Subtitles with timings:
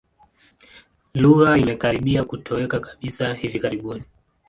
[1.13, 4.03] Lugha imekaribia kutoweka kabisa hivi karibuni.